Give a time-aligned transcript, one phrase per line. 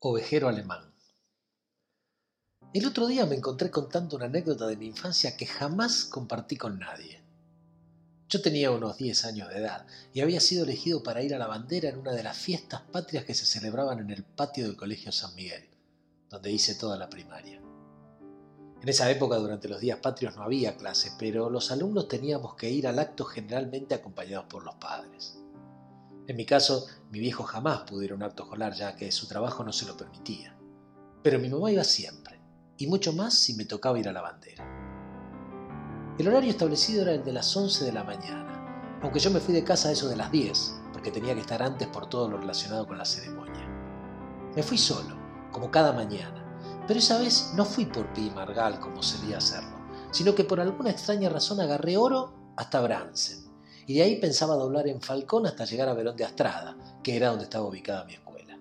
[0.00, 0.94] Ovejero alemán.
[2.72, 6.78] El otro día me encontré contando una anécdota de mi infancia que jamás compartí con
[6.78, 7.20] nadie.
[8.28, 11.48] Yo tenía unos 10 años de edad y había sido elegido para ir a la
[11.48, 15.10] bandera en una de las fiestas patrias que se celebraban en el patio del Colegio
[15.10, 15.68] San Miguel,
[16.30, 17.60] donde hice toda la primaria.
[18.80, 22.70] En esa época, durante los días patrios, no había clase, pero los alumnos teníamos que
[22.70, 25.40] ir al acto generalmente acompañados por los padres.
[26.28, 29.26] En mi caso, mi viejo jamás pudo ir a un acto escolar ya que su
[29.26, 30.54] trabajo no se lo permitía.
[31.22, 32.38] Pero mi mamá iba siempre,
[32.76, 34.62] y mucho más si me tocaba ir a la bandera.
[36.18, 39.54] El horario establecido era el de las 11 de la mañana, aunque yo me fui
[39.54, 42.36] de casa a eso de las 10, porque tenía que estar antes por todo lo
[42.36, 43.66] relacionado con la ceremonia.
[44.54, 45.16] Me fui solo,
[45.50, 46.44] como cada mañana,
[46.86, 49.78] pero esa vez no fui por Pi Margal como solía hacerlo,
[50.10, 53.47] sino que por alguna extraña razón agarré oro hasta Bransen
[53.88, 57.30] y de ahí pensaba doblar en Falcón hasta llegar a Verón de Astrada, que era
[57.30, 58.58] donde estaba ubicada mi escuela.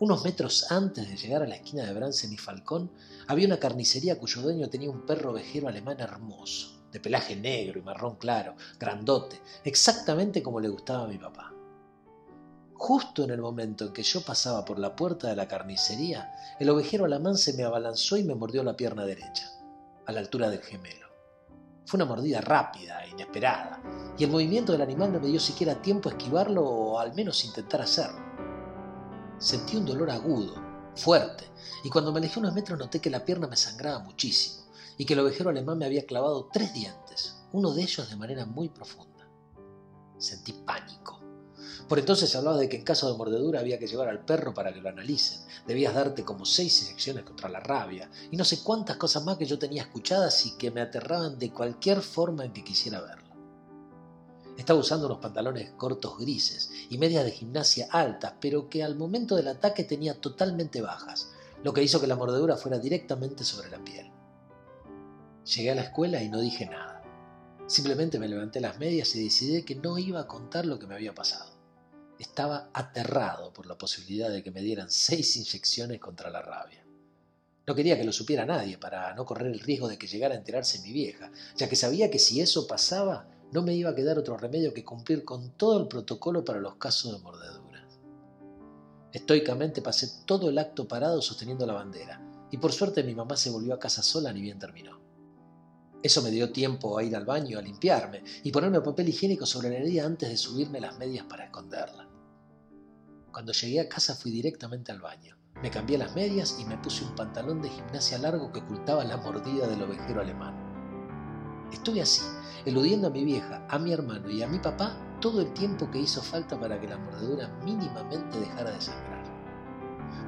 [0.00, 2.90] Unos metros antes de llegar a la esquina de Bransen y Falcón,
[3.28, 7.82] había una carnicería cuyo dueño tenía un perro vejero alemán hermoso, de pelaje negro y
[7.82, 11.54] marrón claro, grandote, exactamente como le gustaba a mi papá.
[12.74, 16.68] Justo en el momento en que yo pasaba por la puerta de la carnicería, el
[16.68, 19.52] ovejero alemán se me abalanzó y me mordió la pierna derecha,
[20.04, 21.11] a la altura del gemelo.
[21.92, 23.78] Fue una mordida rápida inesperada,
[24.16, 27.44] y el movimiento del animal no me dio siquiera tiempo a esquivarlo o al menos
[27.44, 28.18] intentar hacerlo.
[29.36, 30.54] Sentí un dolor agudo,
[30.96, 31.50] fuerte,
[31.84, 34.64] y cuando me alejé unos metros noté que la pierna me sangraba muchísimo
[34.96, 38.46] y que el ovejero alemán me había clavado tres dientes, uno de ellos de manera
[38.46, 39.28] muy profunda.
[40.16, 41.21] Sentí pánico.
[41.92, 44.54] Por entonces se hablaba de que en caso de mordedura había que llevar al perro
[44.54, 45.42] para que lo analicen.
[45.66, 49.44] Debías darte como seis inyecciones contra la rabia y no sé cuántas cosas más que
[49.44, 53.36] yo tenía escuchadas y que me aterraban de cualquier forma en que quisiera verlo.
[54.56, 59.36] Estaba usando unos pantalones cortos grises y medias de gimnasia altas, pero que al momento
[59.36, 63.84] del ataque tenía totalmente bajas, lo que hizo que la mordedura fuera directamente sobre la
[63.84, 64.10] piel.
[65.44, 67.02] Llegué a la escuela y no dije nada.
[67.66, 70.94] Simplemente me levanté las medias y decidí que no iba a contar lo que me
[70.94, 71.51] había pasado.
[72.22, 76.86] Estaba aterrado por la posibilidad de que me dieran seis inyecciones contra la rabia.
[77.66, 80.38] No quería que lo supiera nadie para no correr el riesgo de que llegara a
[80.38, 84.20] enterarse mi vieja, ya que sabía que si eso pasaba no me iba a quedar
[84.20, 87.98] otro remedio que cumplir con todo el protocolo para los casos de mordeduras.
[89.12, 92.22] Estoicamente pasé todo el acto parado sosteniendo la bandera,
[92.52, 95.00] y por suerte mi mamá se volvió a casa sola ni bien terminó.
[96.00, 99.70] Eso me dio tiempo a ir al baño, a limpiarme y ponerme papel higiénico sobre
[99.70, 102.11] la herida antes de subirme las medias para esconderla.
[103.32, 105.38] Cuando llegué a casa fui directamente al baño.
[105.62, 109.16] Me cambié las medias y me puse un pantalón de gimnasia largo que ocultaba la
[109.16, 110.54] mordida del ovejero alemán.
[111.72, 112.20] Estuve así,
[112.66, 116.00] eludiendo a mi vieja, a mi hermano y a mi papá todo el tiempo que
[116.00, 119.24] hizo falta para que la mordedura mínimamente dejara de sangrar.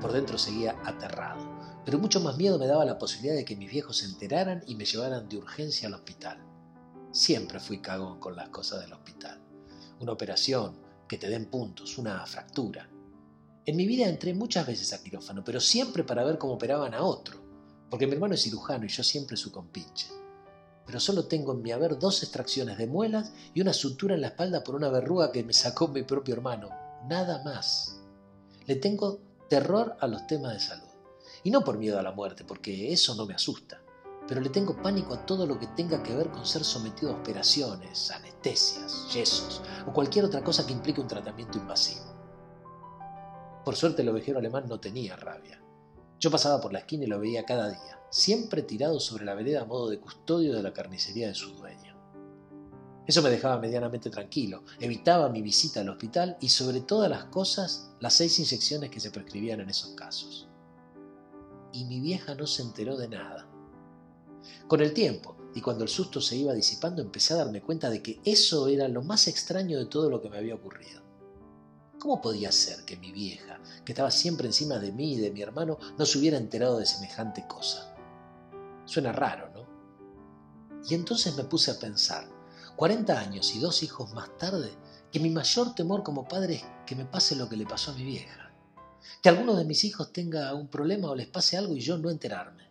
[0.00, 3.70] Por dentro seguía aterrado, pero mucho más miedo me daba la posibilidad de que mis
[3.70, 6.38] viejos se enteraran y me llevaran de urgencia al hospital.
[7.10, 9.40] Siempre fui cagón con las cosas del hospital.
[9.98, 10.76] Una operación,
[11.12, 12.88] que te den puntos, una fractura.
[13.64, 17.02] En mi vida entré muchas veces a quirófano, pero siempre para ver cómo operaban a
[17.02, 17.38] otro,
[17.90, 20.08] porque mi hermano es cirujano y yo siempre su compinche.
[20.84, 24.28] Pero solo tengo en mi haber dos extracciones de muelas y una sutura en la
[24.28, 26.70] espalda por una verruga que me sacó mi propio hermano.
[27.08, 28.00] Nada más.
[28.66, 30.88] Le tengo terror a los temas de salud.
[31.44, 33.82] Y no por miedo a la muerte, porque eso no me asusta
[34.28, 37.16] pero le tengo pánico a todo lo que tenga que ver con ser sometido a
[37.16, 42.11] operaciones, anestesias, yesos o cualquier otra cosa que implique un tratamiento invasivo.
[43.64, 45.62] Por suerte el ovejero alemán no tenía rabia.
[46.18, 49.62] Yo pasaba por la esquina y lo veía cada día, siempre tirado sobre la vereda
[49.62, 51.92] a modo de custodio de la carnicería de su dueño.
[53.06, 57.90] Eso me dejaba medianamente tranquilo, evitaba mi visita al hospital y sobre todas las cosas
[58.00, 60.48] las seis inyecciones que se prescribían en esos casos.
[61.72, 63.48] Y mi vieja no se enteró de nada
[64.66, 68.02] con el tiempo, y cuando el susto se iba disipando, empecé a darme cuenta de
[68.02, 71.02] que eso era lo más extraño de todo lo que me había ocurrido.
[72.02, 75.40] ¿Cómo podía ser que mi vieja, que estaba siempre encima de mí y de mi
[75.40, 77.94] hermano, no se hubiera enterado de semejante cosa?
[78.86, 79.68] Suena raro, ¿no?
[80.88, 82.26] Y entonces me puse a pensar,
[82.74, 84.72] 40 años y dos hijos más tarde,
[85.12, 87.94] que mi mayor temor como padre es que me pase lo que le pasó a
[87.94, 88.50] mi vieja.
[89.22, 92.10] Que alguno de mis hijos tenga un problema o les pase algo y yo no
[92.10, 92.68] enterarme.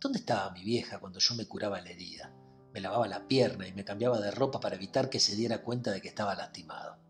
[0.00, 2.32] ¿Dónde estaba mi vieja cuando yo me curaba la herida?
[2.72, 5.92] Me lavaba la pierna y me cambiaba de ropa para evitar que se diera cuenta
[5.92, 7.06] de que estaba lastimado.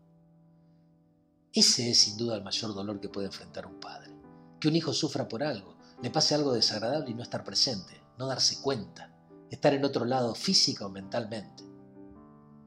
[1.53, 4.13] Ese es sin duda el mayor dolor que puede enfrentar un padre.
[4.59, 8.27] Que un hijo sufra por algo, le pase algo desagradable y no estar presente, no
[8.27, 9.11] darse cuenta,
[9.49, 11.63] estar en otro lado física o mentalmente.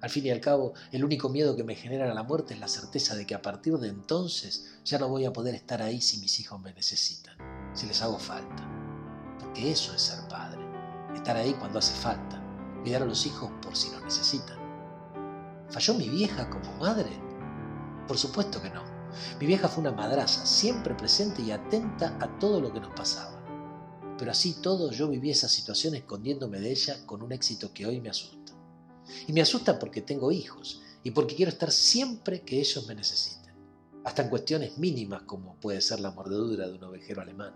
[0.01, 2.67] Al fin y al cabo, el único miedo que me genera la muerte es la
[2.67, 6.19] certeza de que a partir de entonces ya no voy a poder estar ahí si
[6.19, 7.37] mis hijos me necesitan,
[7.75, 8.69] si les hago falta.
[9.39, 10.61] Porque eso es ser padre,
[11.15, 12.43] estar ahí cuando hace falta,
[12.83, 14.59] cuidar a los hijos por si los necesitan.
[15.69, 17.32] ¿Falló mi vieja como madre?
[18.07, 18.83] Por supuesto que no.
[19.39, 23.43] Mi vieja fue una madraza, siempre presente y atenta a todo lo que nos pasaba.
[24.19, 28.01] Pero así todo yo viví esa situación escondiéndome de ella con un éxito que hoy
[28.01, 28.53] me asusta.
[29.27, 33.55] Y me asusta porque tengo hijos y porque quiero estar siempre que ellos me necesiten,
[34.05, 37.55] hasta en cuestiones mínimas como puede ser la mordedura de un ovejero alemán.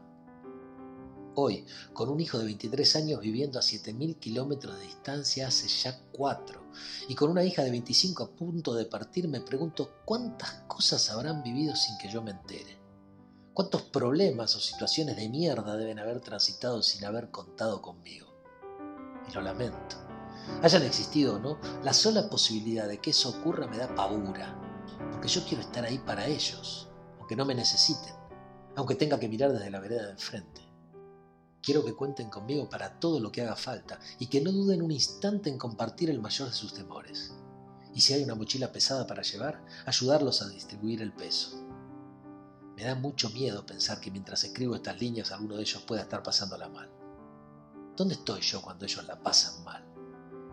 [1.36, 6.00] Hoy, con un hijo de 23 años viviendo a 7.000 kilómetros de distancia hace ya
[6.10, 6.65] cuatro,
[7.08, 11.42] y con una hija de 25 a punto de partir, me pregunto cuántas cosas habrán
[11.42, 12.78] vivido sin que yo me entere.
[13.54, 18.26] ¿Cuántos problemas o situaciones de mierda deben haber transitado sin haber contado conmigo?
[19.30, 20.06] Y lo lamento
[20.62, 24.56] hayan existido o no, la sola posibilidad de que eso ocurra me da pavura,
[25.12, 26.88] porque yo quiero estar ahí para ellos,
[27.18, 28.14] aunque no me necesiten,
[28.76, 30.65] aunque tenga que mirar desde la vereda de enfrente.
[31.66, 34.92] Quiero que cuenten conmigo para todo lo que haga falta y que no duden un
[34.92, 37.34] instante en compartir el mayor de sus temores.
[37.92, 41.60] Y si hay una mochila pesada para llevar, ayudarlos a distribuir el peso.
[42.76, 46.22] Me da mucho miedo pensar que mientras escribo estas líneas alguno de ellos pueda estar
[46.22, 46.88] pasándola mal.
[47.96, 49.84] ¿Dónde estoy yo cuando ellos la pasan mal?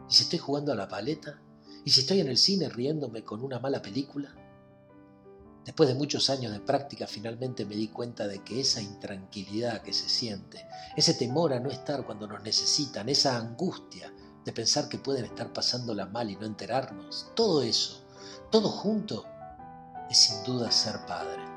[0.10, 1.40] ¿Y si estoy jugando a la paleta?
[1.86, 4.34] ¿Y si estoy en el cine riéndome con una mala película?
[5.66, 9.94] Después de muchos años de práctica finalmente me di cuenta de que esa intranquilidad que
[9.94, 10.66] se siente,
[10.98, 14.14] ese temor a no estar cuando nos necesitan, esa angustia
[14.44, 18.06] de pensar que pueden estar pasándola mal y no enterarnos, todo eso,
[18.52, 19.26] todo junto,
[20.10, 21.53] es sin duda ser padre.